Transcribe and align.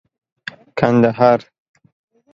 کندهار 0.77 1.41